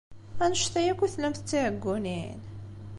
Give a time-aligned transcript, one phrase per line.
[0.43, 2.39] Annect-a akk i tellamt d tiɛeggunin?